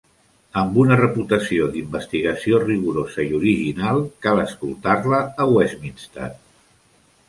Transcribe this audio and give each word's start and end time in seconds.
Amb 0.61 0.79
una 0.83 0.95
reputació 1.01 1.67
d'investigació 1.75 2.63
rigorosa 2.65 3.29
i 3.29 3.31
original, 3.43 4.03
cal 4.27 4.45
escoltar-la 4.49 5.25
a 5.47 5.51
Westminster. 5.57 6.37